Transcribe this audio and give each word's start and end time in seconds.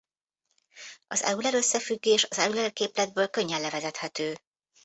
Az 1.07 1.21
Euler-összefüggés 1.23 2.23
az 2.29 2.37
Euler-képletből 2.39 3.27
könnyen 3.29 3.61
levezethető. 3.61 4.35